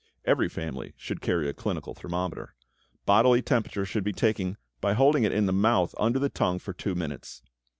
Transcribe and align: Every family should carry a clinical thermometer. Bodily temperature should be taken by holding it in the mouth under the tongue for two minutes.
Every 0.25 0.49
family 0.49 0.95
should 0.97 1.21
carry 1.21 1.47
a 1.47 1.53
clinical 1.53 1.93
thermometer. 1.93 2.55
Bodily 3.05 3.43
temperature 3.43 3.85
should 3.85 4.03
be 4.03 4.13
taken 4.13 4.57
by 4.79 4.93
holding 4.93 5.25
it 5.25 5.31
in 5.31 5.45
the 5.45 5.53
mouth 5.53 5.93
under 5.99 6.17
the 6.17 6.27
tongue 6.27 6.57
for 6.57 6.73
two 6.73 6.95
minutes. 6.95 7.43